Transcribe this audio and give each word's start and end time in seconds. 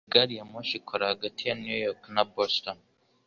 Iyi 0.03 0.11
gari 0.13 0.33
ya 0.37 0.45
moshi 0.51 0.75
ikora 0.81 1.11
hagati 1.13 1.41
ya 1.47 1.55
New 1.63 1.77
York 1.85 2.01
na 2.15 2.23
Boston. 2.33 2.77